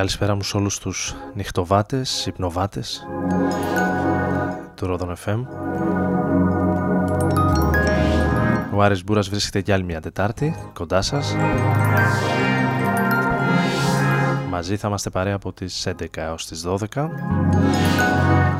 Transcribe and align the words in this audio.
Καλησπέρα 0.00 0.34
μου 0.34 0.42
σε 0.42 0.56
όλους 0.56 0.78
τους 0.78 1.14
νυχτοβάτες, 1.34 2.26
υπνοβάτες 2.26 3.06
του 4.74 4.86
Ρόδον 4.86 5.16
FM. 5.24 5.44
Ο 8.74 8.82
Άρης 8.82 9.04
Μπούρας 9.04 9.28
βρίσκεται 9.28 9.58
για 9.58 9.74
άλλη 9.74 9.84
μια 9.84 10.00
Τετάρτη, 10.00 10.56
κοντά 10.72 11.02
σας. 11.02 11.36
Μαζί 14.50 14.76
θα 14.76 14.88
είμαστε 14.88 15.10
παρέα 15.10 15.34
από 15.34 15.52
τις 15.52 15.86
11 15.86 16.22
έως 16.22 16.46
τις 16.46 16.62
12 16.62 17.10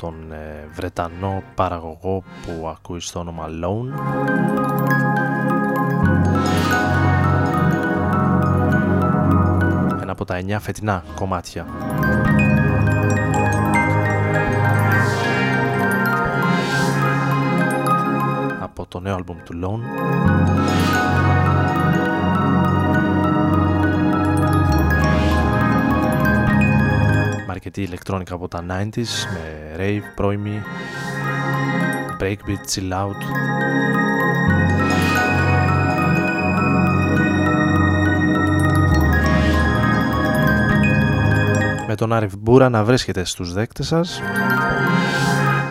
τον 0.00 0.32
ε, 0.32 0.68
Βρετανό 0.72 1.42
παραγωγό 1.54 2.22
που 2.42 2.68
ακούει 2.68 3.00
στο 3.00 3.20
όνομα 3.20 3.46
Lone. 3.46 4.00
Ένα 10.02 10.12
από 10.12 10.24
τα 10.24 10.36
εννιά 10.36 10.60
φετινά 10.60 11.04
κομμάτια. 11.14 11.66
Από 18.60 18.86
το 18.86 19.00
νέο 19.00 19.14
άλμπουμ 19.14 19.36
του 19.44 19.60
Lone. 19.62 20.89
Αρκετή 27.70 27.88
ηλεκτρόνικα 27.88 28.34
από 28.34 28.48
τα 28.48 28.64
90s 28.68 29.26
με 29.32 29.76
rave, 29.78 30.02
πρώιμη, 30.14 30.62
breakbeat, 32.20 32.74
chill 32.74 32.92
out. 32.92 33.16
Με 41.86 41.94
τον 41.94 42.12
Άρη 42.12 42.28
Μπούρα 42.38 42.68
να 42.68 42.84
βρίσκεται 42.84 43.24
στους 43.24 43.52
δέκτες 43.52 43.86
σας 43.86 44.20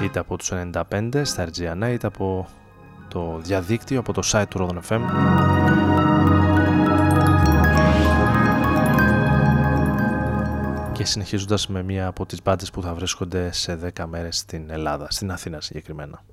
είτε 0.03 0.19
από 0.19 0.37
τους 0.37 0.51
95 0.91 1.21
στα 1.21 1.47
RGNA 1.47 1.89
είτε 1.91 2.07
από 2.07 2.47
το 3.07 3.39
διαδίκτυο, 3.43 3.99
από 3.99 4.13
το 4.13 4.21
site 4.31 4.47
του 4.49 4.67
Rodon 4.67 4.93
FM 4.93 5.01
και 10.99 11.05
συνεχίζοντας 11.05 11.67
με 11.67 11.83
μία 11.83 12.07
από 12.07 12.25
τις 12.25 12.41
μπάντες 12.41 12.71
που 12.71 12.81
θα 12.81 12.93
βρίσκονται 12.93 13.51
σε 13.51 13.79
10 13.95 14.05
μέρες 14.05 14.37
στην 14.37 14.69
Ελλάδα, 14.69 15.07
στην 15.09 15.31
Αθήνα 15.31 15.61
συγκεκριμένα. 15.61 16.23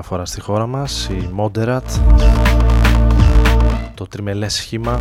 Ακόμη 0.00 0.02
μια 0.02 0.02
φορά 0.02 0.24
στη 0.24 0.40
χώρα 0.40 0.66
μας, 0.66 1.08
η 1.10 1.30
Moderat, 1.36 2.00
το 3.94 4.06
τριμελές 4.06 4.54
σχήμα 4.54 5.00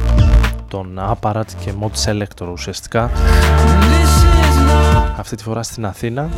των 0.67 0.99
Apparat 0.99 1.43
και 1.59 1.73
Mod 1.81 2.05
Selector 2.05 2.47
ουσιαστικά. 2.51 3.11
Αυτή 5.17 5.35
τη 5.35 5.43
φορά 5.43 5.63
στην 5.63 5.85
Αθήνα. 5.85 6.29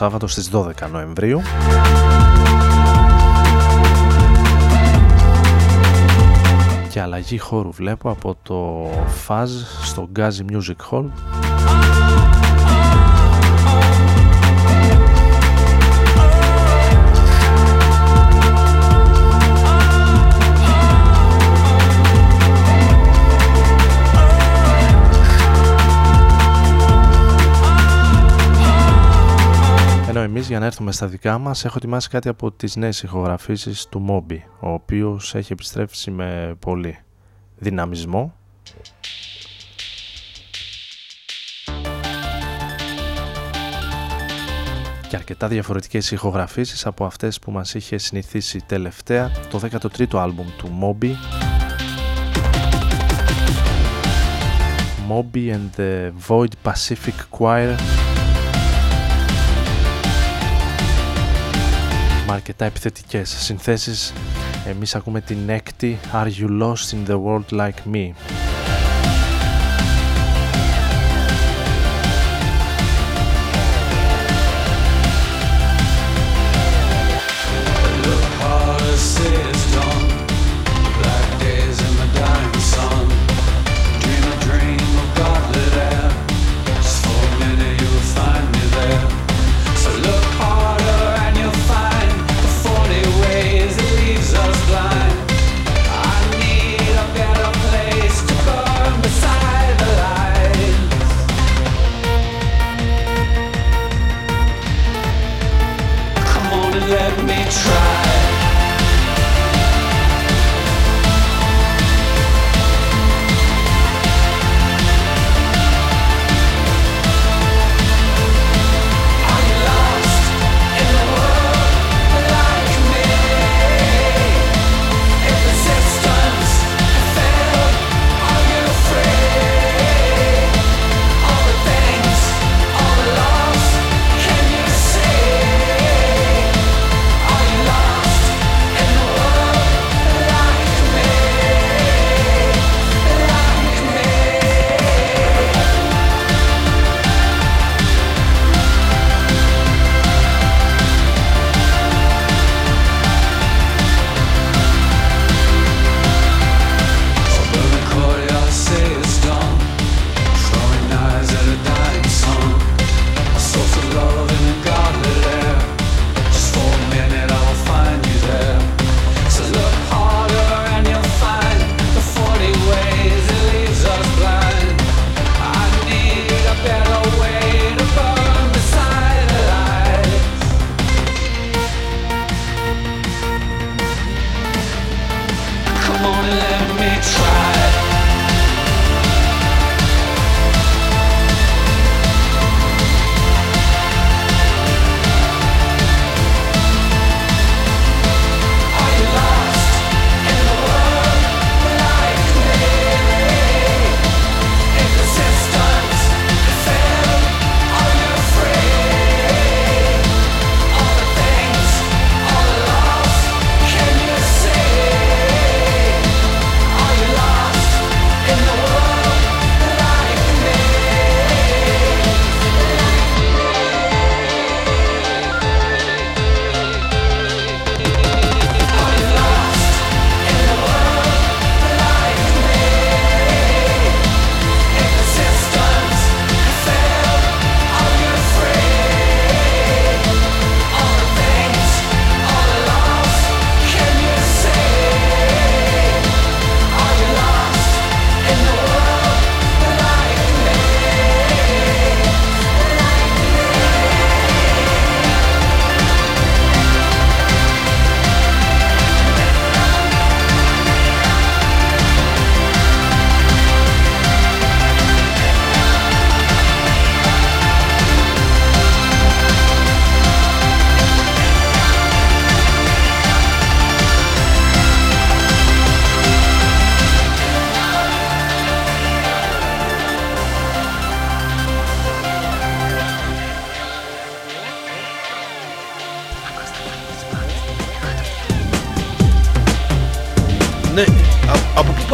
Σάββατο 0.00 0.26
στις 0.26 0.50
12 0.52 0.72
Νοεμβρίου. 0.92 1.40
Και 6.90 7.00
αλλαγή 7.00 7.38
χώρου 7.38 7.72
βλέπω 7.72 8.10
από 8.10 8.36
το 8.42 8.90
Fuzz 9.26 9.46
στο 9.84 10.08
Gazi 10.16 10.52
Music 10.52 10.90
Hall 10.90 11.04
έρθουμε 30.70 30.92
στα 30.92 31.06
δικά 31.06 31.38
μας. 31.38 31.64
Έχω 31.64 31.74
ετοιμάσει 31.76 32.08
κάτι 32.08 32.28
από 32.28 32.52
τις 32.52 32.76
νέες 32.76 33.02
ηχογραφήσεις 33.02 33.86
του 33.86 34.06
Moby 34.08 34.38
ο 34.60 34.68
οποίος 34.68 35.34
έχει 35.34 35.52
επιστρέψει 35.52 36.10
με 36.10 36.56
πολύ 36.58 36.98
δυναμισμό. 37.56 38.34
Και 45.08 45.16
αρκετά 45.16 45.48
διαφορετικές 45.48 46.10
ηχογραφήσεις 46.10 46.86
από 46.86 47.04
αυτές 47.04 47.38
που 47.38 47.50
μας 47.50 47.74
είχε 47.74 47.98
συνηθίσει 47.98 48.64
τελευταία 48.66 49.30
το 49.50 49.60
13ο 49.98 50.16
άλμπουμ 50.16 50.46
του 50.58 50.78
Moby. 50.82 51.12
Moby 55.08 55.52
and 55.52 55.80
the 55.80 56.12
Void 56.28 56.52
Pacific 56.64 57.38
Choir 57.38 57.76
με 62.30 62.36
αρκετά 62.36 62.64
επιθετικές 62.64 63.36
συνθέσεις. 63.38 64.12
Εμείς 64.66 64.94
ακούμε 64.94 65.20
την 65.20 65.48
έκτη 65.48 65.98
Are 66.12 66.30
You 66.40 66.62
Lost 66.62 66.94
in 66.94 67.10
the 67.10 67.22
World 67.24 67.58
Like 67.58 67.94
Me; 67.94 68.10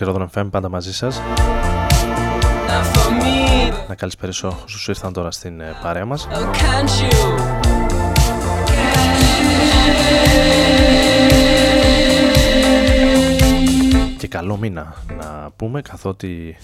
και 0.00 0.06
Rodron 0.08 0.26
FM 0.34 0.46
πάντα 0.50 0.68
μαζί 0.68 0.94
σας. 0.94 1.20
Να 3.88 3.94
καλησπέρισω 3.94 4.58
όσους 4.64 4.88
ήρθαν 4.88 5.12
τώρα 5.12 5.30
στην 5.30 5.60
ε, 5.60 5.76
παρέα 5.82 6.04
μας. 6.04 6.28
Και 14.18 14.28
καλό 14.28 14.56
μήνα 14.56 14.94
να 15.18 15.50
πούμε 15.56 15.82
καθότι 15.82 16.56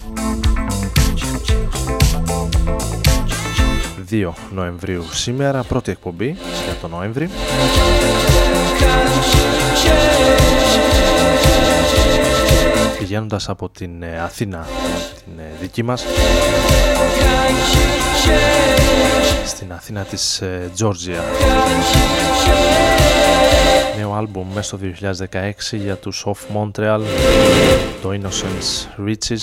2 4.11 4.31
Νοεμβρίου 4.53 5.03
σήμερα 5.11 5.63
πρώτη 5.63 5.91
εκπομπή 5.91 6.27
για 6.65 6.73
τον 6.81 6.89
Νοέμβρη 6.89 7.29
πηγαίνοντας 12.97 13.49
από 13.49 13.69
την 13.69 14.03
ε, 14.03 14.19
Αθήνα, 14.19 14.67
την 15.23 15.39
ε, 15.39 15.57
δική 15.61 15.83
μας, 15.83 16.05
στην 19.45 19.73
Αθήνα 19.73 20.03
της 20.03 20.41
ε, 20.41 20.71
Τζόρτζια. 20.73 21.23
Νέο 23.97 24.13
άλμπουμ 24.13 24.47
μέσα 24.53 24.77
στο 24.77 24.79
2016 25.31 25.51
για 25.71 25.95
τους 25.95 26.25
Off 26.27 26.57
Montreal, 26.57 27.01
το 28.01 28.09
Innocence 28.11 29.05
Riches, 29.07 29.41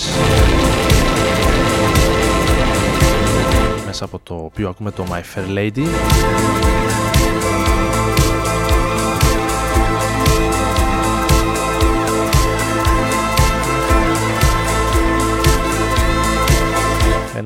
μέσα 3.85 4.05
από 4.05 4.19
το 4.23 4.35
οποίο 4.35 4.69
ακούμε 4.69 4.91
το 4.91 5.05
My 5.09 5.19
Fair 5.19 5.57
Lady. 5.57 5.85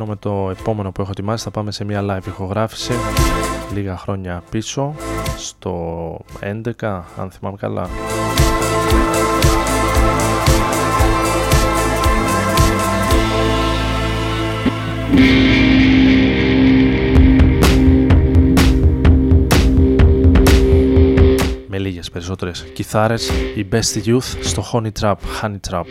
ενώ 0.01 0.07
με 0.07 0.15
το 0.15 0.49
επόμενο 0.59 0.91
που 0.91 1.01
έχω 1.01 1.11
ετοιμάσει 1.11 1.43
θα 1.43 1.51
πάμε 1.51 1.71
σε 1.71 1.83
μια 1.83 2.01
live 2.01 2.27
ηχογράφηση 2.27 2.93
λίγα 3.73 3.97
χρόνια 3.97 4.43
πίσω 4.49 4.95
στο 5.37 6.19
11 6.39 7.01
αν 7.17 7.31
θυμάμαι 7.31 7.57
καλά. 7.57 7.89
Με 21.67 21.77
λίγες 21.77 22.09
περισσότερες 22.09 22.65
κιθάρες 22.73 23.29
η 23.55 23.67
Best 23.71 24.05
Youth 24.05 24.37
στο 24.41 24.63
Honey 24.73 24.91
Trap 25.01 25.15
Honey 25.41 25.59
Trap. 25.69 25.83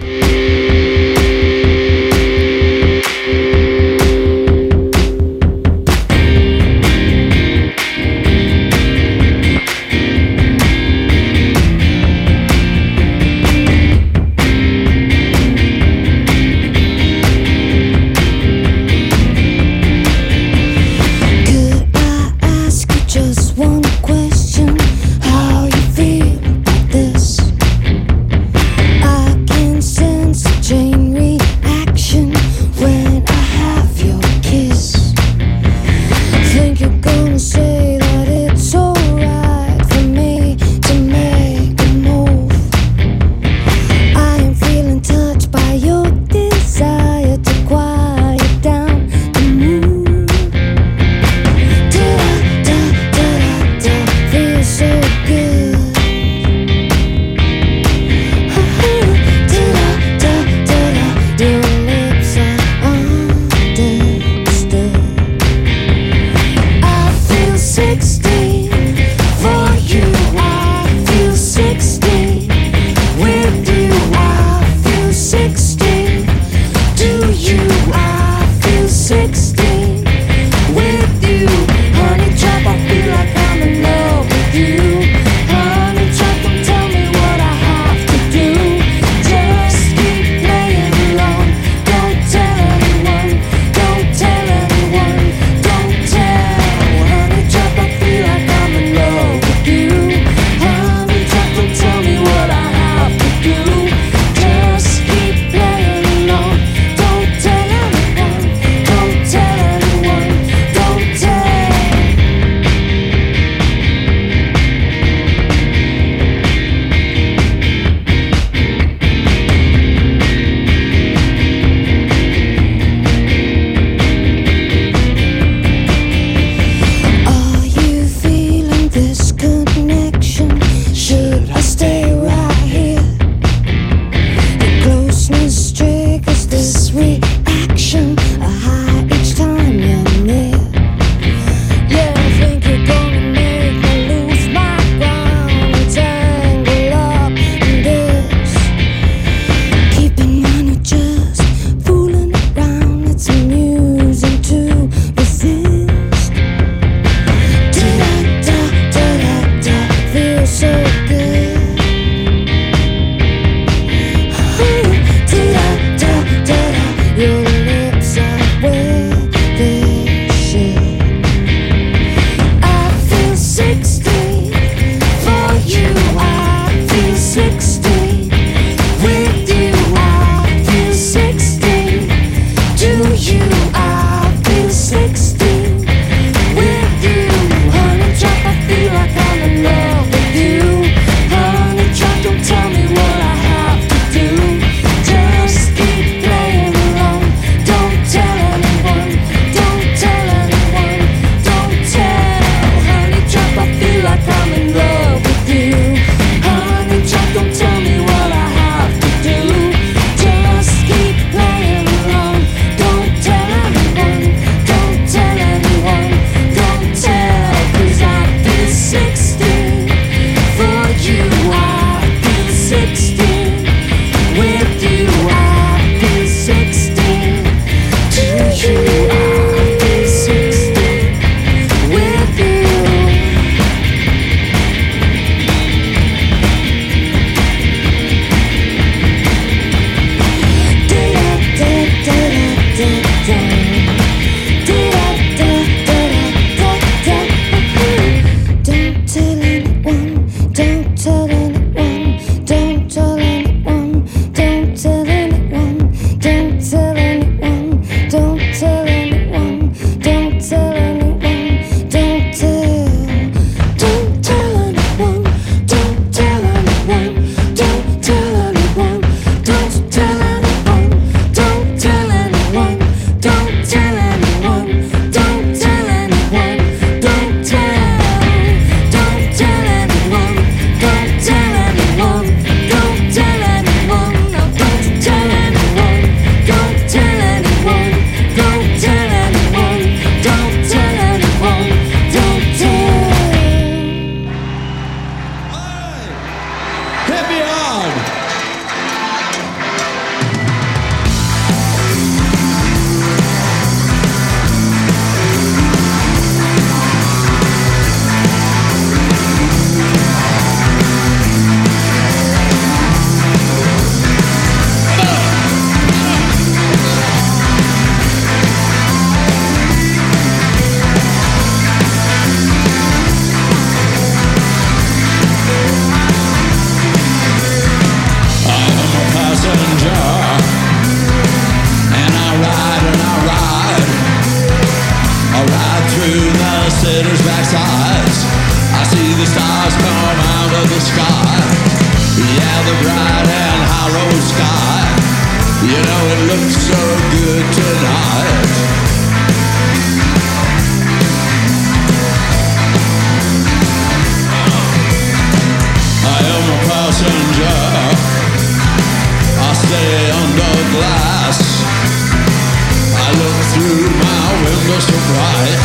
Through 363.58 363.90
my 363.90 364.24
window 364.44 364.78
so 364.78 364.96
bright. 365.08 365.64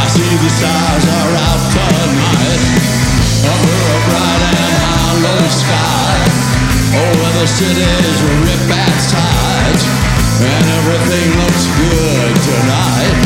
I 0.00 0.06
see 0.08 0.32
the 0.42 0.50
stars 0.50 1.04
are 1.18 1.36
out 1.46 1.81
the 7.42 7.48
city's 7.48 8.22
rip 8.38 8.62
back 8.70 8.94
sides. 9.02 9.82
And 10.46 10.64
everything 10.78 11.28
looks 11.42 11.66
good 11.74 12.34
tonight. 12.46 13.18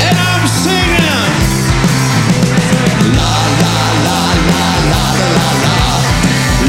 And 0.00 0.16
I'm 0.16 0.44
singing. 0.48 1.28
La 3.12 3.36
la 3.60 3.76
la 4.06 4.20
la 4.48 4.64
la 4.92 5.04
la 5.04 5.28
la 5.36 5.50
la. 5.64 5.76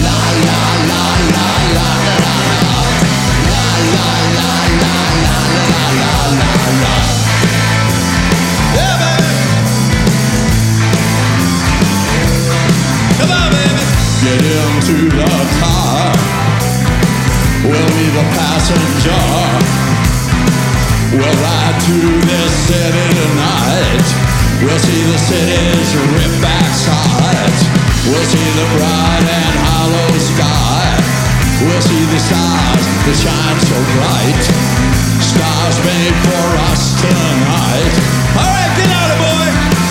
La 0.04 0.20
la 0.48 0.64
la 0.92 1.04
la 1.16 1.48
la 1.76 1.78
la 1.78 1.90
la 2.04 2.36
la. 2.60 2.76
La 3.48 3.68
la 3.96 4.12
la 4.36 4.52
la 4.82 4.96
la 5.24 5.40
la 5.56 5.80
la 5.96 6.12
la 6.40 6.52
la 6.60 6.60
la. 6.84 6.96
On, 13.24 13.48
baby. 13.56 13.84
Get 14.22 14.44
into 14.44 14.98
the 15.16 15.30
car. 15.62 16.35
We'll 17.76 17.92
be 17.92 18.08
the 18.08 18.24
passenger. 18.32 19.20
We'll 21.12 21.40
ride 21.44 21.76
to 21.76 21.98
this 22.24 22.54
city 22.72 23.06
tonight. 23.20 24.08
We'll 24.64 24.80
see 24.80 25.04
the 25.12 25.20
city's 25.20 25.92
rip 26.16 26.34
back 26.40 26.72
sides. 26.72 27.60
We'll 28.08 28.28
see 28.32 28.48
the 28.56 28.68
bright 28.80 29.28
and 29.28 29.56
hollow 29.68 30.08
sky. 30.24 30.88
We'll 31.68 31.84
see 31.84 32.04
the 32.16 32.22
stars 32.24 32.84
that 33.12 33.18
shine 33.20 33.60
so 33.68 33.78
bright. 34.00 34.44
Stars 35.20 35.76
made 35.84 36.16
for 36.32 36.48
us 36.72 36.96
tonight. 37.04 37.94
All 38.40 38.52
right, 38.56 38.72
get 38.80 38.88
out 38.88 39.10
of 39.12 39.20
boy. 39.20 39.85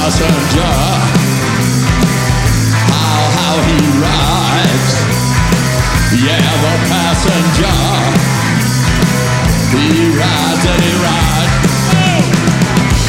Passenger, 0.00 0.76
how 2.88 3.20
how 3.36 3.54
he 3.68 3.76
rides. 4.00 4.92
Yeah, 6.24 6.40
the 6.64 6.74
passenger, 6.88 7.80
he 9.76 10.08
rides 10.16 10.64
and 10.72 10.80
he 10.88 10.94
rides. 11.04 11.68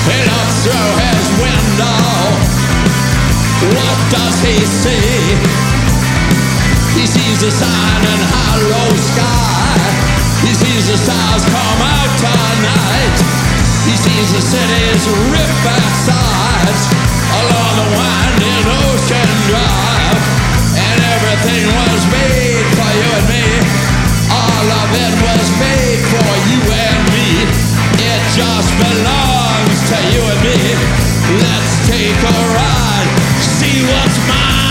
He 0.03 0.17
looks 0.27 0.57
through 0.67 0.93
his 1.07 1.25
window. 1.39 2.03
What 3.71 3.99
does 4.11 4.37
he 4.43 4.57
see? 4.83 5.39
He 6.99 7.07
sees 7.07 7.39
the 7.39 7.51
sign 7.51 8.03
and 8.03 8.23
hollow 8.35 8.91
sky. 8.99 9.79
He 10.43 10.51
sees 10.59 10.91
the 10.91 10.97
stars 10.99 11.43
come 11.55 11.81
out 11.87 12.11
tonight. 12.19 13.10
He 13.85 13.97
sees 13.97 14.29
the 14.31 14.41
city's 14.41 15.03
rip 15.33 15.51
back 15.65 15.93
sides 16.05 16.83
along 17.41 17.73
the 17.81 17.89
winding 17.97 18.65
ocean 18.85 19.29
drive. 19.49 20.21
And 20.77 20.97
everything 21.17 21.65
was 21.65 22.01
made 22.13 22.65
for 22.77 22.91
you 22.93 23.09
and 23.17 23.27
me. 23.27 23.47
All 24.29 24.67
of 24.69 24.89
it 24.93 25.13
was 25.25 25.47
made 25.57 26.01
for 26.13 26.31
you 26.49 26.61
and 26.61 26.99
me. 27.09 27.29
It 28.05 28.21
just 28.37 28.71
belongs 28.77 29.79
to 29.89 29.97
you 30.13 30.21
and 30.29 30.41
me. 30.45 30.61
Let's 31.41 31.73
take 31.89 32.21
a 32.21 32.37
ride, 32.53 33.09
see 33.41 33.81
what's 33.89 34.17
mine. 34.29 34.70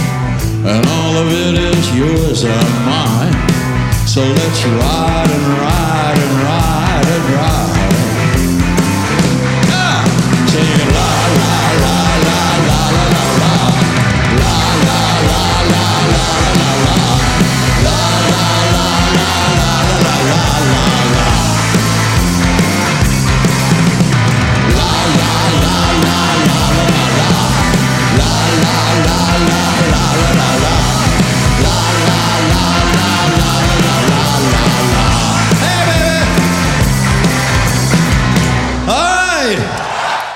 And 0.63 0.85
all 0.85 1.17
of 1.17 1.27
it 1.27 1.57
is 1.57 1.95
yours 1.95 2.43
and 2.43 2.85
mine. 2.85 3.33
So 4.07 4.21
let's 4.21 4.63
ride 4.65 5.29
and 5.31 5.47
ride 5.57 6.17
and 6.19 6.43
ride 6.43 7.05
and 7.07 7.33
ride. 7.33 7.70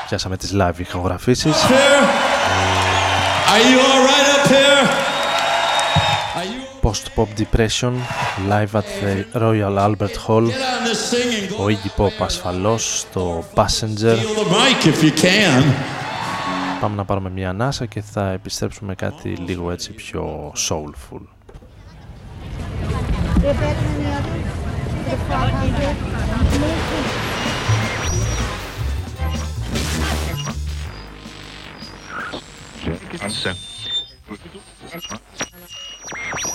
Πιάσαμε 0.07 0.37
τις 0.37 0.51
live 0.53 0.79
ηχογραφήσεις. 0.79 1.55
Here. 1.55 1.75
Are 3.53 3.63
you 3.71 3.79
all 3.87 4.01
right 4.09 4.27
up 4.35 4.47
here? 4.47 4.83
Are 6.37 6.47
you 6.53 6.81
Post-Pop 6.81 7.29
Depression 7.35 7.93
live 8.53 8.73
at 8.75 8.87
the 9.01 9.39
Royal 9.39 9.79
Albert 9.85 10.15
Hall. 10.25 10.45
get 10.47 10.55
on 10.55 10.83
this 10.87 11.01
singing? 11.11 11.59
Ο 11.59 11.65
Iggy 11.67 11.91
Pop 11.99 12.23
ασφαλώς 12.23 12.99
στο 12.99 13.43
Passenger. 13.55 14.15
Feel 14.15 14.35
the 14.35 14.47
mic 14.55 14.85
if 14.85 15.03
you 15.03 15.13
can. 15.23 15.63
Πάμε 16.81 16.95
να 16.95 17.05
πάρουμε 17.05 17.29
μια 17.29 17.49
ανάσα 17.49 17.85
και 17.85 18.01
θα 18.01 18.31
επιστρέψουμε 18.31 18.95
κάτι 18.95 19.29
λίγο 19.29 19.71
έτσι 19.71 19.91
πιο 19.91 20.53
soulful. 20.69 21.21
They 23.41 23.53
better 23.53 23.73
than 23.73 24.03
the 24.03 24.09
others? 24.17 24.55
Klasse. 33.25 33.55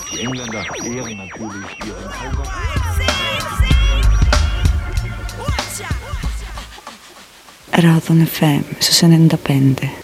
Die 0.09 0.19
Engländer 0.21 0.65
ehren 0.85 1.17
natürlich 1.17 1.79
ihren 1.85 2.13
Helfer. 2.13 2.43
Radon 7.73 8.25
FM 8.25 8.63
su 8.79 9.05
90.5 9.05 10.00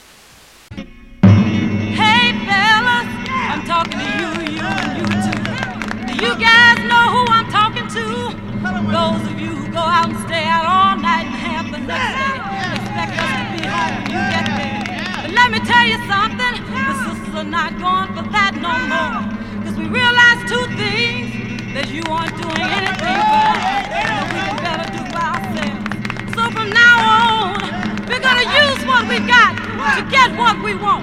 to 29.98 30.12
get 30.12 30.30
what 30.38 30.62
we 30.64 30.76
want. 30.76 30.97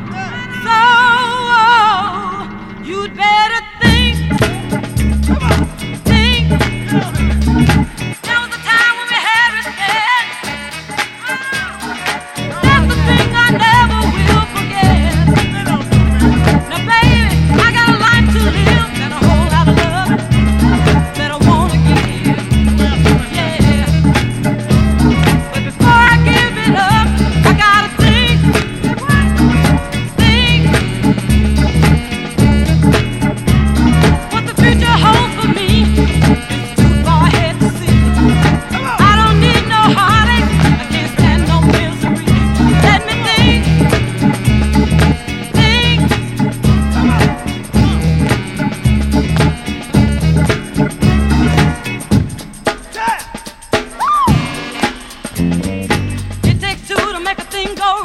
It 55.36 56.60
takes 56.60 56.86
two 56.86 56.94
to 56.94 57.20
make 57.20 57.38
a 57.38 57.44
thing 57.44 57.74
go 57.74 58.03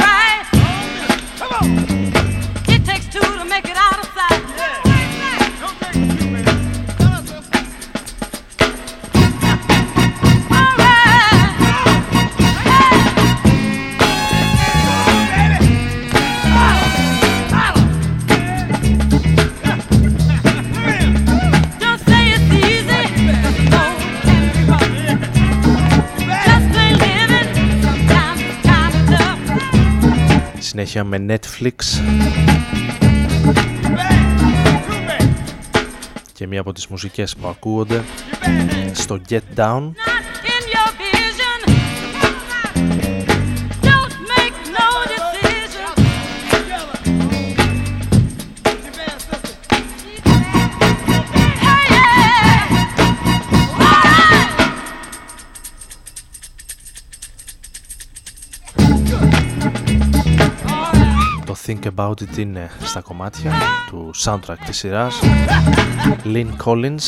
Συνέχεια 30.79 31.03
με 31.03 31.25
Netflix. 31.29 31.75
Και 36.33 36.47
μία 36.47 36.59
από 36.59 36.73
τις 36.73 36.87
μουσικές 36.87 37.35
που 37.35 37.47
ακούγονται 37.47 38.03
στο 38.93 39.19
Get 39.29 39.39
Down 39.55 39.91
Think 61.81 61.91
About 61.97 62.21
It 62.21 62.37
είναι 62.37 62.69
στα 62.83 63.01
κομμάτια 63.01 63.53
του 63.89 64.11
soundtrack 64.23 64.57
της 64.65 64.77
σειράς 64.77 65.19
Lynn 66.23 66.47
Collins 66.63 67.01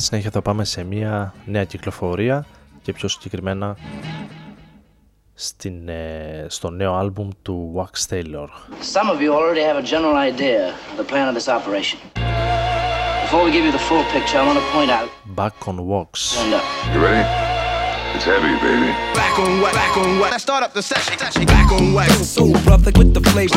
it. 0.00 0.12
ενώ 0.12 0.20
για 0.20 0.30
τη 0.30 0.30
συνέχεια 0.30 0.30
θα 0.30 0.42
πάμε 0.42 0.64
σε 0.64 0.84
μια 0.84 1.34
νέα 1.44 1.64
κυκλοφορία 1.64 2.46
και 2.82 2.92
πιο 2.92 3.08
συγκεκριμένα 3.08 3.76
στην, 5.34 5.88
ε, 5.88 6.46
στο 6.48 6.70
νέο 6.70 6.94
άλμπουμ 6.94 7.28
του 7.42 7.74
Wax 7.76 8.14
Taylor 8.14 8.46
Some 8.94 9.10
of 9.10 9.20
you 9.20 9.32
already 9.32 9.62
have 9.62 9.76
a 9.76 9.82
general 9.82 10.16
idea 10.16 10.68
of 10.68 10.96
the 10.96 11.12
plan 11.12 11.28
of 11.28 11.34
this 11.34 11.48
operation. 11.48 11.98
Before 13.22 13.44
we 13.44 13.52
give 13.52 13.64
you 13.64 13.72
the 13.72 13.84
full 13.88 14.04
picture, 14.12 14.38
I 14.38 14.46
want 14.46 14.58
to 14.58 14.66
point 14.72 14.90
out. 14.90 15.08
Back 15.36 15.68
on 15.68 15.76
Wax 15.86 16.20
Stand 16.20 16.54
up. 16.54 16.64
You 16.94 17.00
ready? 17.04 17.49
It's 18.14 18.24
heavy, 18.24 18.54
baby. 18.60 18.92
Back 19.14 19.38
on 19.38 19.60
wax, 19.60 19.76
back 19.76 19.96
on 19.96 20.18
wax. 20.18 20.30
Let's 20.32 20.42
start 20.42 20.62
up 20.62 20.72
the 20.74 20.82
session. 20.82 21.16
Back 21.46 21.72
on 21.72 21.92
wax. 21.92 22.12
So 22.26 22.52
brother 22.64 22.92
with 22.96 23.14
the 23.14 23.20
flavor. 23.30 23.54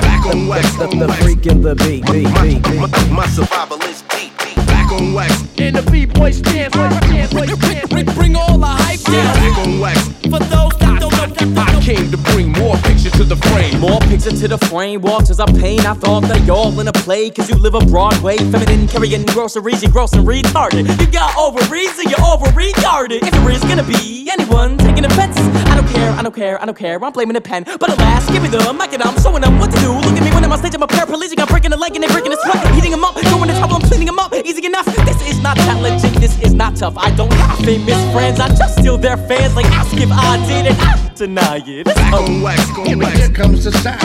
Back 0.00 0.26
on 0.26 0.46
wax. 0.46 0.76
The, 0.76 0.88
on 0.88 0.98
the 0.98 1.08
freak 1.20 1.46
in 1.46 1.62
the 1.62 1.74
beat, 1.74 2.04
beat, 2.06 2.24
My, 2.30 2.42
beat, 2.42 2.62
beat. 2.62 2.80
my, 2.80 3.08
my 3.10 3.26
survival 3.26 3.80
is 3.82 4.02
deep, 4.02 4.32
deep. 4.38 4.57
Back 4.88 5.02
on 5.02 5.12
wax. 5.12 5.44
And 5.58 5.76
the 5.76 5.82
B-boy 5.90 6.30
stand, 6.30 6.72
boy 6.72 6.88
stand, 6.88 7.30
boy 7.30 7.44
stand. 7.44 7.90
Bring, 7.90 8.06
bring 8.16 8.36
all 8.36 8.56
the 8.56 8.66
hype 8.66 9.00
down. 9.00 9.34
Back 9.36 9.58
on 9.66 9.80
wax. 9.80 10.08
For 10.32 10.40
those 10.48 10.72
that 10.80 10.96
don't 10.98 11.12
know, 11.12 11.64
know. 11.72 11.80
Came 11.80 12.10
to 12.10 12.16
bring 12.32 12.52
more 12.52 12.74
picture 12.88 13.10
to 13.10 13.24
the 13.24 13.36
frame. 13.36 13.80
More 13.80 14.00
picture 14.00 14.30
to 14.30 14.48
the 14.48 14.56
frame, 14.56 15.02
walks 15.02 15.28
as 15.28 15.40
I 15.40 15.46
pain. 15.60 15.80
I 15.80 15.92
thought 15.92 16.22
that 16.24 16.40
y'all 16.46 16.72
in 16.80 16.88
a 16.88 16.92
play, 16.92 17.28
cause 17.28 17.50
you 17.50 17.56
live 17.56 17.74
a 17.74 17.80
Broadway. 17.80 18.38
Feminine, 18.38 18.88
carrying 18.88 19.26
groceries, 19.26 19.82
you 19.82 19.90
gross 19.90 20.14
and 20.14 20.26
retarded. 20.26 20.88
You 21.00 21.06
got 21.12 21.36
ovaries, 21.36 21.94
so 21.94 22.08
you're 22.08 22.24
over 22.24 22.46
retarded. 22.56 23.22
If 23.22 23.30
there 23.32 23.50
is 23.50 23.60
gonna 23.64 23.84
be 23.84 24.28
anyone 24.30 24.78
taking 24.78 25.04
offense, 25.04 25.36
I 25.68 25.76
don't 25.76 25.88
care, 25.88 26.10
I 26.12 26.22
don't 26.22 26.34
care, 26.34 26.62
I 26.62 26.64
don't 26.64 26.76
care. 26.76 27.04
I'm 27.04 27.12
blaming 27.12 27.34
the 27.34 27.42
pen. 27.42 27.64
But 27.64 27.90
alas, 27.90 28.30
give 28.30 28.42
me 28.42 28.48
the 28.48 28.72
mic 28.72 28.94
and 28.94 29.02
I'm 29.02 29.20
showing 29.20 29.42
them 29.42 29.58
what 29.58 29.70
to 29.70 29.78
do. 29.80 29.92
Look 29.92 30.16
at 30.16 30.22
me 30.22 30.30
when 30.30 30.44
I'm 30.44 30.52
on 30.52 30.58
stage, 30.58 30.74
I'm 30.74 30.82
a 30.82 30.86
paraplegic. 30.86 31.40
I'm 31.40 31.48
breaking 31.48 31.74
a 31.74 31.76
leg 31.76 31.94
and 31.94 32.02
they're 32.02 32.10
breaking 32.10 32.32
a 32.32 32.36
sweat. 32.36 32.56
I'm 32.66 32.74
heating 32.74 32.90
them 32.90 33.04
up, 33.04 33.14
going 33.14 33.48
to 33.48 33.56
trouble, 33.56 33.76
I'm 33.76 33.82
cleaning 33.82 34.06
them 34.06 34.18
up. 34.18 34.32
Easy 34.34 34.64
enough. 34.64 34.77
This 34.84 35.20
is 35.28 35.42
not 35.42 35.56
challenging, 35.56 36.12
this 36.20 36.38
is 36.40 36.54
not 36.54 36.76
tough. 36.76 36.96
I 36.96 37.10
don't 37.16 37.32
have 37.32 37.58
famous 37.60 38.00
friends, 38.12 38.40
I 38.40 38.48
just 38.48 38.78
steal 38.78 38.98
their 38.98 39.16
fans. 39.16 39.56
Like, 39.56 39.66
ask 39.66 39.96
if 39.96 40.10
I 40.10 40.36
did 40.46 40.66
it, 40.66 40.78
I 40.78 41.12
deny 41.14 41.56
it. 41.56 41.86
It's 41.86 41.94
Back 41.94 42.12
on 42.12 42.42
wax. 42.42 42.60
On 42.78 42.98
wax. 42.98 43.18
Here 43.18 43.30
comes 43.30 43.64
the 43.64 43.72
sound. 43.72 44.00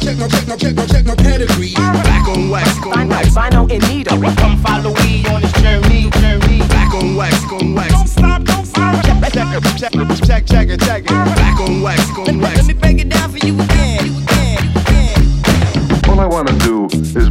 Check 0.00 0.16
no, 0.16 0.28
check 0.28 0.46
no, 0.48 0.56
check 0.56 0.74
no, 0.74 0.86
check 0.86 1.04
no 1.04 1.14
pedigree. 1.16 1.74
Back 1.74 2.28
on 2.28 2.48
wax. 2.50 2.78
go 2.80 2.92
On 2.92 3.08
wax. 3.08 3.36
Albino 3.36 3.66
and 3.68 3.88
Nita. 3.88 4.10
Come 4.10 4.56
follow 4.58 4.94
me 5.04 5.26
on 5.28 5.42
this 5.42 5.52
journey, 5.60 6.10
journey. 6.20 6.58
Back 6.68 6.94
on 6.94 7.16
wax. 7.16 7.44
On 7.52 7.74
wax. 7.74 7.92
Don't 7.92 8.08
stop, 8.08 8.44
don't 8.44 8.66
stop. 8.66 9.04
Check, 9.04 9.32
check, 9.32 9.62
check, 9.76 9.92
check, 10.24 10.46
check 10.46 10.68
it, 10.68 10.80
check 10.80 11.02
it. 11.04 11.08
Back 11.08 11.60
on 11.60 11.82
wax. 11.82 12.00
On 12.28 12.38
wax. 12.40 12.56
Let 12.56 12.66
me 12.66 12.74
break 12.74 13.00
it 13.00 13.08
down 13.08 13.19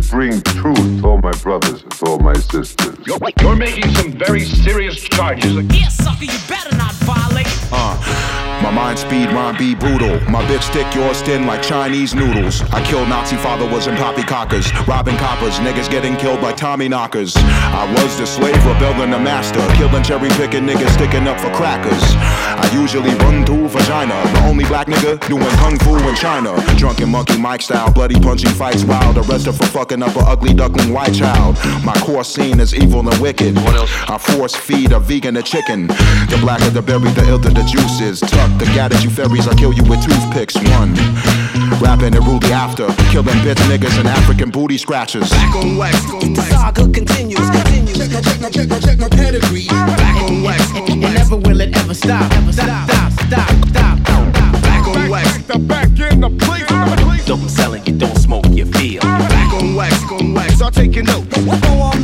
bring 0.09 0.41
truth 0.41 1.01
to 1.01 1.07
all 1.07 1.19
my 1.19 1.31
brothers 1.43 1.83
and 1.83 1.91
to 1.91 2.05
all 2.05 2.19
my 2.19 2.33
sisters. 2.33 2.97
You're 3.05 3.55
making 3.55 3.89
some 3.93 4.11
very 4.11 4.43
serious 4.43 5.01
charges. 5.03 5.53
Yeah, 5.53 5.87
sucker, 5.89 6.25
you 6.25 6.39
better 6.47 6.75
not 6.75 6.93
violate. 7.05 7.47
Uh, 7.71 7.95
my 8.63 8.71
mind 8.71 8.99
speed, 8.99 9.31
rhyme 9.31 9.55
be 9.57 9.75
brutal. 9.75 10.19
My 10.29 10.43
bitch 10.45 10.63
stick 10.63 10.93
yours 10.95 11.21
thin 11.21 11.45
like 11.45 11.61
Chinese 11.61 12.15
noodles. 12.15 12.61
I 12.73 12.83
killed 12.83 13.07
Nazi 13.07 13.37
followers 13.37 13.87
and 13.87 13.97
poppycockers, 13.97 14.67
robbing 14.87 15.17
coppers, 15.17 15.59
niggas 15.59 15.89
getting 15.89 16.17
killed 16.17 16.41
by 16.41 16.53
Tommy 16.53 16.89
knockers. 16.89 17.35
I 17.37 17.85
was 17.95 18.17
the 18.17 18.25
slave, 18.25 18.57
rebelling 18.65 19.11
the 19.11 19.19
master, 19.19 19.61
killing 19.75 20.03
cherry 20.03 20.29
picking 20.29 20.65
niggas, 20.65 20.89
sticking 20.95 21.27
up 21.27 21.39
for 21.39 21.51
crackers. 21.53 22.03
I 22.59 22.68
usually 22.73 23.13
run 23.15 23.45
through 23.45 23.67
vagina, 23.69 24.13
the 24.33 24.41
only 24.47 24.65
black 24.65 24.87
nigga 24.87 25.19
doing 25.27 25.55
kung 25.57 25.77
fu 25.79 25.97
in 26.07 26.15
China. 26.15 26.55
Drunken 26.77 27.09
monkey 27.09 27.37
Mike 27.37 27.61
style, 27.61 27.91
bloody 27.91 28.19
punching 28.19 28.51
fights 28.51 28.83
wild, 28.83 29.17
arrested 29.17 29.53
for 29.53 29.65
fucking 29.67 30.03
up 30.03 30.15
a 30.15 30.19
ugly 30.19 30.53
duckling 30.53 30.93
white 30.93 31.13
child. 31.13 31.57
My 31.83 31.93
core 31.99 32.23
scene 32.23 32.59
is 32.59 32.73
evil 32.73 33.07
and 33.07 33.21
wicked. 33.21 33.55
What 33.55 33.75
else? 33.75 33.91
I 34.07 34.17
force 34.17 34.55
feed 34.55 34.91
a 34.91 34.99
vegan 34.99 35.37
a 35.37 35.41
chicken. 35.41 35.87
The 35.87 36.37
blacker 36.41 36.69
the 36.69 36.81
berry, 36.81 37.11
the 37.11 37.27
ilter 37.29 37.49
the 37.49 37.63
juice 37.63 38.01
is. 38.01 38.19
Tuck 38.19 38.51
the 38.59 38.65
gaddis 38.75 39.03
you 39.03 39.09
fairies, 39.09 39.47
I 39.47 39.55
kill 39.55 39.73
you 39.73 39.83
with 39.83 40.03
toothpicks. 40.03 40.55
One. 40.79 40.93
Rapping 41.79 42.15
and 42.15 42.25
rule 42.25 42.39
the 42.39 42.51
after, 42.51 42.87
killing 43.11 43.39
bitch 43.45 43.61
niggas 43.69 43.99
and 43.99 44.07
African 44.07 44.49
booty 44.49 44.77
scratchers. 44.77 45.29
Back 45.29 45.55
on 45.55 45.77
wax, 45.77 45.95
on 46.11 46.33
wax. 46.33 46.49
Saga 46.49 46.83
continues, 46.89 47.49
continues. 47.49 47.97
Check 47.97 48.11
my, 48.11 48.21
check 48.21 48.41
my, 48.41 48.49
check 48.49 48.69
my, 48.69 48.79
check 48.79 48.99
my 48.99 49.09
pedigree. 49.09 49.67
Back 49.67 50.29
on 50.29 50.43
wax, 50.43 50.71
on 50.75 51.01
wax. 51.01 51.18
Never 51.29 51.49
will 51.49 51.61
it 51.61 51.75
ever 51.77 51.93
stop. 51.93 52.31
Ever 52.33 52.51
stop, 52.51 52.89
stop, 52.89 53.11
stop, 53.11 53.49
stop, 53.67 53.99
stop. 53.99 54.61
Back 54.61 54.87
on 54.87 55.09
wax. 55.09 55.41
back 55.59 55.87
in 55.99 56.21
the 56.21 56.29
place. 56.29 57.25
Don't 57.25 57.49
selling, 57.49 57.85
you 57.85 57.97
don't 57.97 58.17
smoke, 58.17 58.47
you 58.49 58.65
feel. 58.65 59.01
Back 59.01 59.53
on 59.53 59.75
wax, 59.75 60.11
on 60.11 60.33
wax. 60.33 60.55
Start 60.55 60.73
taking 60.73 61.05
notes. 61.05 61.27
Go 61.45 61.81
on 61.81 61.98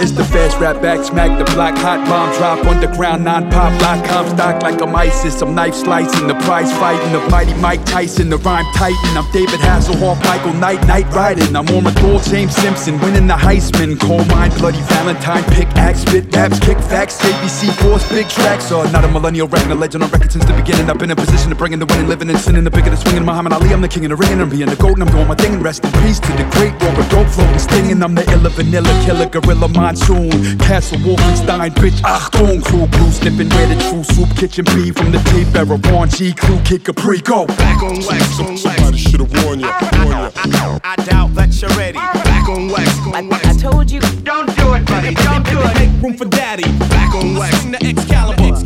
It's 0.00 0.10
the 0.10 0.24
feds 0.24 0.56
rap 0.56 0.82
back, 0.82 1.04
smack 1.04 1.38
the 1.38 1.44
block, 1.54 1.76
hot 1.78 2.06
bomb 2.08 2.30
drop, 2.36 2.66
underground, 2.66 3.24
non 3.24 3.50
pop, 3.50 3.72
lock, 3.80 4.04
com 4.06 4.28
stock 4.28 4.62
like 4.62 4.82
I'm 4.82 4.94
ISIS. 4.94 5.40
I'm 5.40 5.54
knife 5.54 5.74
slicing, 5.74 6.26
the 6.26 6.34
prize 6.46 6.72
fighting, 6.78 7.12
the 7.12 7.20
mighty 7.30 7.54
Mike 7.54 7.84
Tyson, 7.84 8.28
the 8.28 8.38
rhyme 8.38 8.66
titan. 8.74 9.16
I'm 9.16 9.30
David 9.32 9.60
Hasselhoff, 9.60 10.18
Michael 10.24 10.54
Knight, 10.54 10.84
night 10.86 11.06
riding. 11.14 11.54
I'm 11.54 11.68
on 11.68 11.84
my 11.84 11.94
goal, 12.00 12.18
James 12.20 12.54
Simpson, 12.56 12.98
winning 13.00 13.26
the 13.26 13.34
Heisman. 13.34 13.98
Coal 14.00 14.24
mine, 14.26 14.50
bloody 14.58 14.80
Valentine, 14.82 15.44
pick 15.54 15.68
axe, 15.76 16.00
spit 16.00 16.34
raps, 16.34 16.58
kick 16.58 16.78
facts, 16.78 17.20
ABC 17.22 17.72
force, 17.80 18.08
big 18.10 18.28
tracks. 18.28 18.72
Uh, 18.72 18.90
not 18.90 19.04
a 19.04 19.08
millennial 19.08 19.46
rapping 19.46 19.70
a 19.70 19.74
legend 19.74 20.02
on 20.02 20.10
record 20.10 20.32
since 20.32 20.44
the 20.44 20.54
beginning. 20.54 20.90
I've 20.90 20.98
been 20.98 21.10
in 21.10 21.16
position 21.16 21.50
to 21.50 21.56
bring 21.56 21.72
in 21.72 21.78
the 21.78 21.86
winning, 21.86 22.08
living 22.08 22.28
and 22.30 22.38
sinning, 22.38 22.64
the 22.64 22.70
bigger 22.70 22.90
the 22.90 22.96
swinging. 22.96 23.24
Muhammad 23.24 23.52
Ali, 23.52 23.70
I'm 23.72 23.80
the 23.80 23.88
king 23.88 24.04
of 24.04 24.10
the 24.10 24.16
ring, 24.16 24.32
and 24.32 24.42
I'm 24.42 24.50
being 24.50 24.66
the 24.66 24.76
and 24.84 25.02
I'm 25.02 25.10
doing 25.10 25.28
my 25.28 25.34
thing. 25.34 25.54
And 25.54 25.62
rest 25.62 25.84
in 25.84 25.92
peace 26.02 26.18
to 26.20 26.32
the 26.32 26.44
great 26.52 26.72
Robert 26.82 27.08
Dope 27.10 27.28
floating, 27.28 27.58
stinging. 27.58 28.02
I'm 28.02 28.14
the 28.14 28.24
illa 28.32 28.50
vanilla 28.50 28.90
killer, 29.06 29.26
gorilla 29.26 29.68
monsoon, 29.94 30.58
Castle 30.58 30.98
Wolfenstein, 30.98 31.70
bitch. 31.74 32.00
Ah, 32.04 32.28
Achtung, 32.30 32.62
crew 32.64 32.86
blue, 32.86 33.10
sniffing 33.10 33.48
where 33.50 33.66
the 33.68 33.76
true 33.88 34.02
soup 34.02 34.28
kitchen 34.36 34.64
be 34.66 34.90
from 34.90 35.12
the 35.12 35.18
tape 35.30 35.54
era. 35.54 35.78
Warren 35.90 36.08
G 36.10 36.32
crew, 36.34 36.58
kick 36.64 36.84
Capri, 36.84 37.20
go. 37.20 37.46
Back 37.46 37.82
on 37.82 37.96
wax, 38.06 38.40
on 38.40 38.46
wax. 38.46 38.62
Somebody 38.62 38.98
should've 38.98 39.32
warned 39.44 39.62
you. 39.62 39.70
Warned 40.04 40.34
you. 40.46 40.80
I 40.84 40.96
doubt 41.04 41.34
that 41.34 41.50
you're 41.60 41.70
ready. 41.70 41.98
Back 41.98 42.48
on 42.48 42.68
wax, 42.68 42.90
on 43.14 43.28
wax. 43.28 43.46
I 43.46 43.52
told 43.70 43.90
you, 43.90 44.00
don't 44.22 44.46
do 44.56 44.74
it, 44.74 44.86
buddy. 44.86 45.14
Don't 45.14 45.44
do 45.46 45.60
it. 45.60 45.74
Make 45.78 46.02
room 46.02 46.14
for 46.14 46.26
daddy. 46.26 46.64
Back 46.88 47.14
on 47.14 47.36
wax. 47.36 47.56
Swing 47.60 47.72
the 47.72 47.86
Excalibur. 47.86 48.56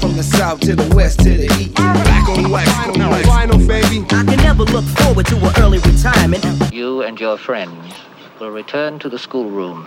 From 0.00 0.16
the 0.16 0.22
south 0.22 0.60
to 0.60 0.74
the 0.74 0.94
west 0.94 1.20
to 1.20 1.30
the 1.30 1.46
east. 1.60 1.74
Back 1.74 2.28
on 2.28 2.50
wax, 2.50 2.68
on 2.88 2.98
wax. 2.98 3.28
Vinyl, 3.28 3.66
baby. 3.66 4.04
I 4.10 4.24
can 4.24 4.36
never 4.38 4.64
look 4.64 4.84
forward 4.84 5.26
to 5.26 5.36
an 5.36 5.52
early 5.58 5.78
retirement. 5.78 6.44
You 6.72 7.02
and 7.02 7.18
your 7.20 7.38
friends 7.38 7.94
will 8.40 8.50
return 8.50 8.98
to 8.98 9.08
the 9.08 9.18
schoolroom. 9.18 9.86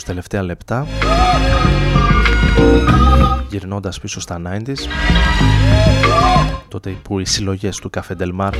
Μέρος, 0.00 0.04
τελευταία 0.04 0.42
λεπτά. 0.42 0.86
Γυρνώντας 3.48 4.00
πίσω 4.00 4.20
στα 4.20 4.40
90s 4.46 4.78
τότε 6.68 6.90
που 7.02 7.18
οι 7.18 7.24
συλλογές 7.24 7.76
του 7.76 7.90
Καφέ 7.90 8.14
Ντελμάρ 8.14 8.54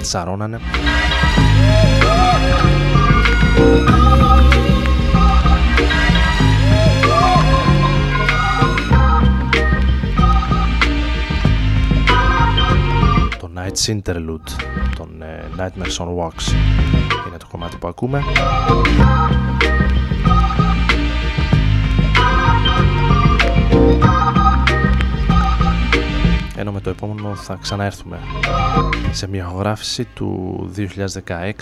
τσαρώνανε 0.00 0.60
το 13.38 13.50
Night's 13.54 13.86
Interlude 13.86 14.50
των 14.96 15.22
ε, 15.22 15.44
Nightmares 15.56 16.04
on 16.04 16.06
Wax 16.06 16.52
είναι 17.28 17.36
το 17.38 17.46
κομμάτι 17.50 17.76
που 17.76 17.88
ακούμε 17.88 18.22
ενώ 26.62 26.72
με 26.72 26.80
το 26.80 26.90
επόμενο 26.90 27.34
θα 27.34 27.58
ξαναέρθουμε 27.62 28.18
σε 29.10 29.26
μια 29.26 29.52
γράφηση 29.56 30.04
του 30.04 30.70
2016 30.76 31.52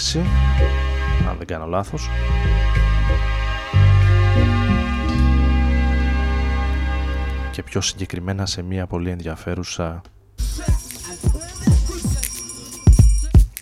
αν 1.29 1.37
δεν 1.39 1.47
κάνω 1.47 1.67
λάθος 1.67 2.11
και 7.51 7.63
πιο 7.63 7.81
συγκεκριμένα 7.81 8.47
σε 8.47 8.63
μια 8.63 8.87
πολύ 8.87 9.11
ενδιαφέρουσα 9.11 10.01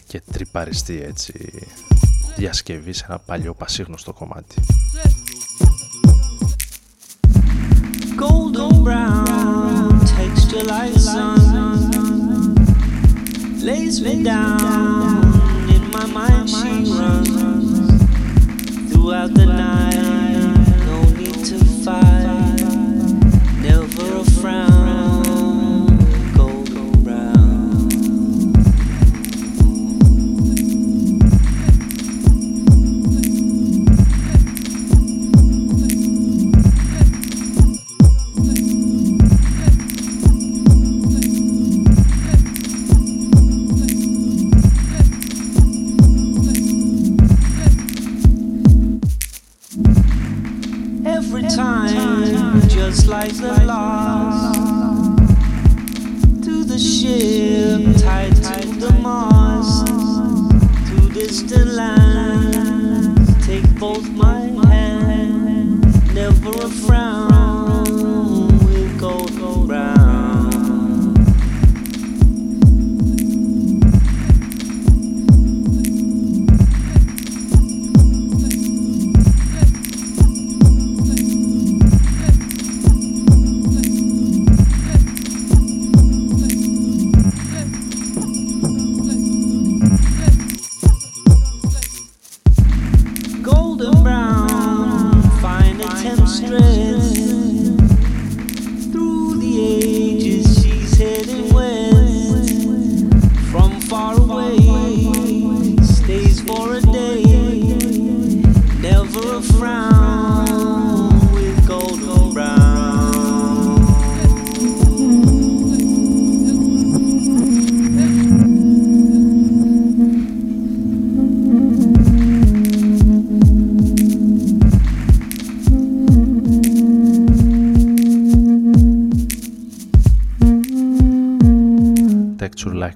και 0.06 0.22
τρυπαριστή 0.32 1.02
έτσι 1.02 1.66
διασκευή 2.36 2.92
σε 2.92 3.04
ένα 3.08 3.18
παλιό 3.18 3.54
πασίγνωστο 3.54 4.12
κομμάτι. 4.12 4.54
Golden 8.20 8.84
brown 8.84 9.37
texture 10.48 10.66
like 10.66 10.92
sun 10.94 12.54
lays 13.60 14.00
me 14.00 14.22
down 14.22 15.22
in 15.68 15.90
my 15.90 16.06
mind 16.06 16.48
she 16.48 16.90
runs 16.90 17.28
throughout 18.90 19.34
the 19.34 19.44
night. 19.46 19.94
No 20.86 21.02
need 21.10 21.44
to 21.44 21.58
fight 21.84 22.17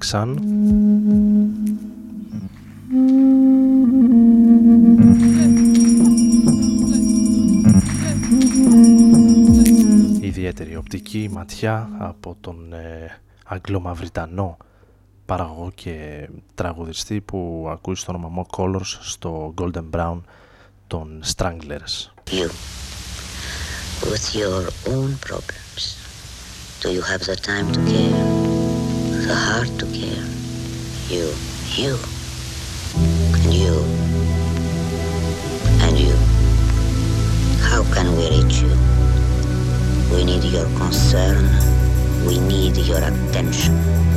Sure 0.02 0.10
Like 0.10 0.10
Sun. 0.10 0.36
Ιδιαίτερη 10.20 10.76
οπτική 10.76 11.28
ματιά 11.32 11.88
από 11.98 12.36
τον 12.40 12.72
ε, 12.72 13.20
Αγγλομαυριτανό 13.44 14.56
παραγωγό 15.26 15.70
και 15.74 16.28
τραγουδιστή 16.54 17.20
που 17.20 17.68
ακούει 17.70 17.94
στο 17.94 18.12
όνομα 18.12 18.46
Mo 18.46 18.56
Colors 18.58 18.98
στο 19.00 19.54
Golden 19.58 19.84
Brown 19.90 20.20
των 20.86 21.22
Stranglers. 21.36 22.10
You, 22.30 22.48
with 24.10 24.34
your 24.34 24.62
own 24.94 25.10
problems, 25.28 25.82
do 26.82 26.88
you 26.90 27.02
have 27.02 27.22
the 27.30 27.36
time 27.36 27.66
to 27.72 27.80
care, 27.90 28.51
the 29.32 29.38
heart 29.38 29.68
to 29.78 29.86
care? 29.86 30.26
You, 31.08 31.32
you, 31.80 31.96
and 33.40 33.54
you, 33.54 33.74
and 35.84 35.98
you. 35.98 36.14
How 37.64 37.82
can 37.94 38.14
we 38.14 38.28
reach 38.28 38.60
you? 38.60 38.74
We 40.12 40.24
need 40.26 40.44
your 40.44 40.66
concern, 40.76 41.48
we 42.26 42.40
need 42.40 42.76
your 42.76 42.98
attention. 42.98 44.11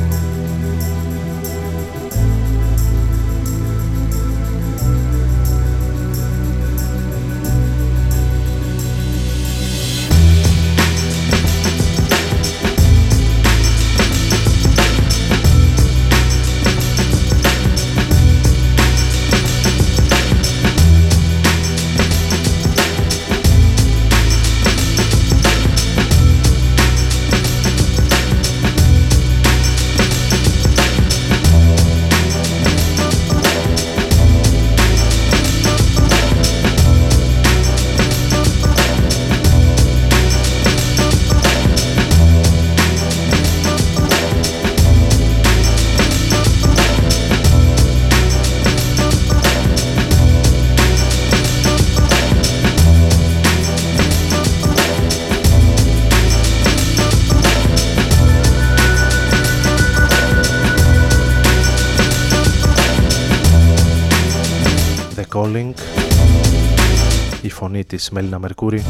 Φωνή 68.06 68.10
της 68.10 68.10
Μέλινα 68.10 68.38
Μερκούρη. 68.38 68.84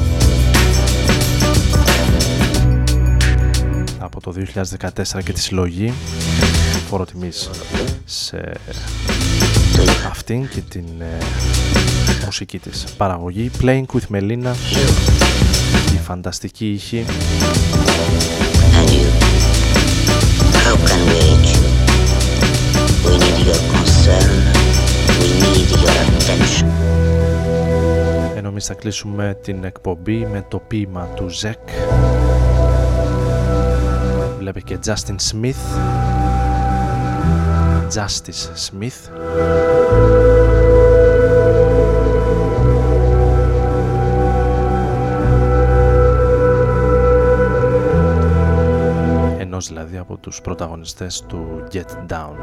Από 3.99 4.21
το 4.21 4.35
2014 5.13 5.23
και 5.25 5.33
τη 5.33 5.41
συλλογή 5.41 5.93
φόρο 6.89 7.05
τιμής 7.05 7.51
σε 8.05 8.53
αυτήν 10.09 10.49
και 10.49 10.61
την 10.61 10.85
ε, 10.99 11.19
μουσική 12.25 12.59
της. 12.59 12.85
Παραγωγή 12.97 13.51
Playing 13.63 13.85
with 13.93 14.17
Melina. 14.17 14.55
Η 15.95 15.99
φανταστική 16.05 16.71
ήχη. 16.71 17.05
And 18.79 18.91
you, 18.91 19.09
how 20.65 20.77
can 20.87 21.01
we 21.07 21.15
reach 21.15 21.25
you? 21.25 21.31
We 21.31 21.36
θα 28.67 28.75
κλείσουμε 28.75 29.39
την 29.43 29.65
εκπομπή 29.65 30.27
με 30.27 30.45
το 30.49 30.59
ποίημα 30.59 31.09
του 31.15 31.29
Ζεκ. 31.29 31.59
Βλέπει 34.39 34.63
και 34.63 34.79
Justin 34.87 35.17
Smith. 35.33 35.63
Justice 37.95 38.53
Smith. 38.69 39.11
Ενός 49.39 49.69
δηλαδή 49.69 49.97
από 49.97 50.17
τους 50.17 50.41
πρωταγωνιστές 50.41 51.25
του 51.27 51.65
Get 51.73 52.13
Down 52.13 52.35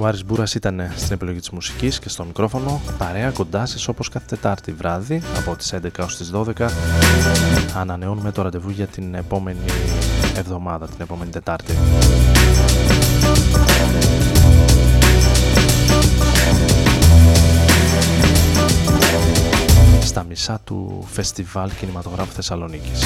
Ο 0.00 0.06
Άρης 0.06 0.24
Μπούρας 0.24 0.54
ήταν 0.54 0.90
στην 0.96 1.12
επιλογή 1.12 1.38
της 1.38 1.50
μουσικής 1.50 1.98
και 1.98 2.08
στο 2.08 2.24
μικρόφωνο 2.24 2.80
παρέα 2.98 3.30
κοντά 3.30 3.66
σας 3.66 3.88
όπως 3.88 4.08
κάθε 4.08 4.26
Τετάρτη 4.28 4.72
βράδυ 4.72 5.22
από 5.36 5.56
τις 5.56 5.74
11 5.74 6.04
ως 6.04 6.16
τις 6.16 6.30
12 6.34 6.68
ανανεώνουμε 7.76 8.32
το 8.32 8.42
ραντεβού 8.42 8.70
για 8.70 8.86
την 8.86 9.14
επόμενη 9.14 9.58
εβδομάδα, 10.36 10.86
την 10.86 10.96
επόμενη 11.00 11.30
Τετάρτη. 11.30 11.72
Στα 20.00 20.24
μισά 20.24 20.60
του 20.64 21.06
Φεστιβάλ 21.10 21.70
Κινηματογράφου 21.78 22.32
Θεσσαλονίκης. 22.32 23.04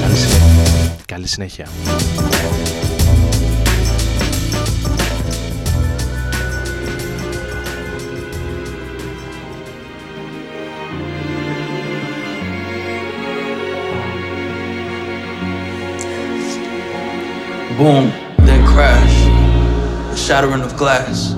Καλή 0.00 0.16
συνέχεια. 0.16 0.71
Καλή 1.11 1.27
συνέχεια. 1.27 1.67
Boom, 17.77 18.11
then 18.47 18.65
crash. 18.65 19.15
The 20.09 20.17
shattering 20.17 20.63
of 20.63 20.75
glass. 20.75 21.35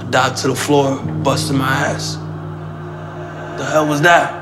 I 0.00 0.04
dived 0.10 0.36
to 0.38 0.48
the 0.48 0.56
floor, 0.56 1.00
busting 1.22 1.56
my 1.56 1.72
ass. 1.90 2.16
The 3.56 3.64
hell 3.72 3.86
was 3.86 4.00
that? 4.00 4.32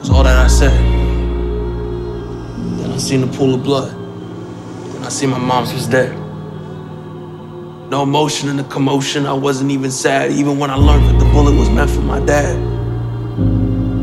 Was 0.00 0.10
all 0.10 0.24
that 0.24 0.36
I 0.36 0.48
said. 0.48 0.91
Seen 3.03 3.19
the 3.19 3.37
pool 3.37 3.53
of 3.53 3.63
blood. 3.63 3.93
And 3.93 5.05
I 5.05 5.09
seen 5.09 5.29
my 5.29 5.37
mom's 5.37 5.73
was 5.73 5.87
dead. 5.87 6.17
No 7.89 8.03
emotion 8.03 8.47
in 8.47 8.55
the 8.55 8.63
commotion. 8.63 9.25
I 9.25 9.33
wasn't 9.33 9.71
even 9.71 9.91
sad, 9.91 10.31
even 10.31 10.57
when 10.57 10.69
I 10.69 10.75
learned 10.75 11.09
that 11.09 11.19
the 11.19 11.29
bullet 11.33 11.53
was 11.53 11.69
meant 11.69 11.89
for 11.89 11.99
my 11.99 12.21
dad. 12.21 12.55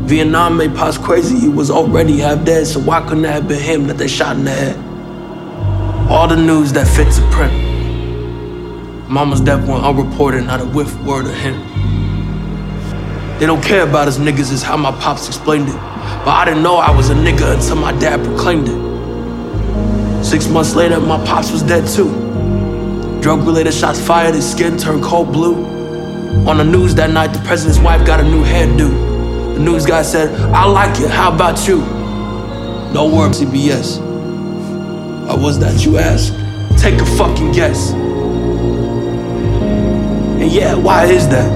Vietnam 0.07 0.55
made 0.55 0.75
Pops 0.75 0.99
crazy. 0.99 1.39
He 1.39 1.49
was 1.49 1.71
already 1.71 2.19
half 2.19 2.45
dead, 2.45 2.67
so 2.67 2.79
why 2.79 3.01
couldn't 3.01 3.25
it 3.25 3.31
have 3.31 3.47
been 3.47 3.59
him 3.59 3.87
that 3.87 3.97
they 3.97 4.07
shot 4.07 4.35
in 4.35 4.43
the 4.43 4.51
head? 4.51 4.77
All 6.07 6.27
the 6.27 6.35
news 6.35 6.71
that 6.73 6.87
fits 6.87 7.17
a 7.17 7.23
print. 7.31 7.53
Mama's 9.09 9.41
death 9.41 9.67
went 9.67 9.83
unreported, 9.83 10.45
not 10.45 10.61
a 10.61 10.65
whiff 10.65 10.95
word 11.01 11.25
of 11.25 11.33
him. 11.33 11.55
They 13.39 13.47
don't 13.47 13.63
care 13.63 13.81
about 13.81 14.07
us 14.07 14.19
niggas, 14.19 14.51
is 14.53 14.61
how 14.61 14.77
my 14.77 14.91
pops 14.91 15.27
explained 15.27 15.69
it. 15.69 15.75
But 16.23 16.27
I 16.27 16.45
didn't 16.45 16.61
know 16.61 16.75
I 16.75 16.95
was 16.95 17.09
a 17.09 17.15
nigga 17.15 17.55
until 17.55 17.77
my 17.77 17.93
dad 17.93 18.23
proclaimed 18.23 18.69
it. 18.69 18.90
Six 20.31 20.47
months 20.47 20.75
later, 20.75 20.97
my 21.01 21.17
pops 21.25 21.51
was 21.51 21.61
dead 21.61 21.85
too. 21.85 22.09
Drug 23.21 23.41
related 23.45 23.73
shots 23.73 23.99
fired, 23.99 24.33
his 24.33 24.49
skin 24.49 24.77
turned 24.77 25.03
cold 25.03 25.33
blue. 25.33 25.65
On 26.47 26.55
the 26.55 26.63
news 26.63 26.95
that 26.95 27.09
night, 27.09 27.33
the 27.33 27.39
president's 27.39 27.79
wife 27.79 28.05
got 28.07 28.21
a 28.21 28.23
new 28.23 28.41
hairdo. 28.41 29.55
The 29.55 29.59
news 29.59 29.85
guy 29.85 30.03
said, 30.03 30.33
I 30.53 30.63
like 30.63 30.97
it, 31.01 31.11
how 31.11 31.35
about 31.35 31.67
you? 31.67 31.79
No 32.93 33.13
word, 33.13 33.33
CBS. 33.33 33.99
Why 35.27 35.35
was 35.35 35.59
that, 35.59 35.83
you 35.83 35.97
asked? 35.97 36.31
Take 36.81 37.01
a 37.01 37.05
fucking 37.17 37.51
guess. 37.51 37.91
And 40.31 40.49
yeah, 40.49 40.75
why 40.75 41.07
is 41.07 41.27
that? 41.27 41.51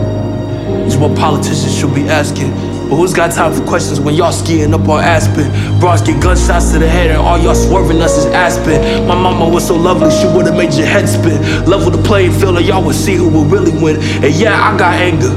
Is 0.85 0.97
what 0.97 1.17
politicians 1.17 1.79
should 1.79 1.95
be 1.95 2.09
asking. 2.09 2.51
But 2.89 2.97
who's 2.97 3.13
got 3.13 3.31
time 3.31 3.51
for 3.51 3.65
questions 3.65 3.99
when 3.99 4.13
y'all 4.13 4.31
skiing 4.31 4.71
up 4.73 4.87
on 4.87 5.03
Aspen? 5.03 5.49
Bras 5.79 6.01
get 6.01 6.21
gunshots 6.21 6.71
to 6.71 6.77
the 6.77 6.87
head 6.87 7.09
and 7.09 7.19
all 7.19 7.37
y'all 7.39 7.55
swerving 7.55 7.99
us 7.99 8.15
is 8.15 8.27
Aspen. 8.27 9.07
My 9.07 9.15
mama 9.15 9.49
was 9.49 9.65
so 9.67 9.75
lovely, 9.75 10.11
she 10.11 10.27
would've 10.27 10.55
made 10.55 10.71
your 10.73 10.85
head 10.85 11.09
spin. 11.09 11.41
Level 11.65 11.89
the 11.89 12.01
playing 12.03 12.31
field 12.31 12.57
and 12.57 12.65
y'all 12.65 12.83
would 12.85 12.95
see 12.95 13.15
who 13.15 13.27
would 13.29 13.51
really 13.51 13.71
win. 13.71 13.95
And 14.23 14.35
yeah, 14.35 14.69
I 14.69 14.77
got 14.77 14.93
anger. 14.93 15.33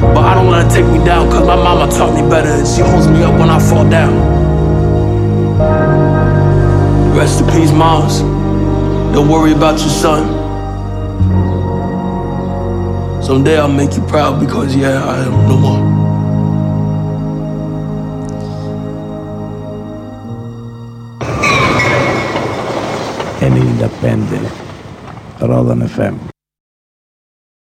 But 0.00 0.24
I 0.24 0.34
don't 0.34 0.50
let 0.50 0.66
it 0.66 0.74
take 0.74 0.86
me 0.86 1.04
down, 1.04 1.30
cause 1.30 1.46
my 1.46 1.56
mama 1.56 1.92
taught 1.92 2.14
me 2.14 2.28
better 2.30 2.48
and 2.48 2.66
she 2.66 2.80
holds 2.80 3.06
me 3.06 3.22
up 3.22 3.38
when 3.38 3.50
I 3.50 3.58
fall 3.58 3.88
down. 3.88 4.38
Rest 7.14 7.42
in 7.42 7.48
peace, 7.48 7.72
moms. 7.72 8.20
Don't 9.12 9.28
worry 9.28 9.52
about 9.52 9.78
your 9.80 9.90
son. 9.90 10.38
Someday 13.22 13.58
I'll 13.58 13.68
make 13.68 13.94
you 13.94 14.02
proud 14.06 14.40
because, 14.40 14.74
yeah, 14.74 15.04
I 15.04 15.26
am 15.26 15.48
no 15.48 15.58
more. 15.58 15.97
en 23.48 23.56
independent, 23.56 24.48
Rodan 25.40 25.82
FM. 25.82 26.37